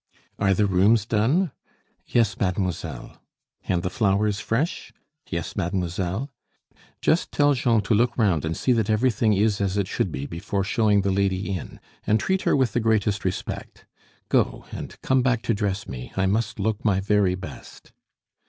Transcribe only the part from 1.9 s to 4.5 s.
"Yes, mademoiselle." "And the flowers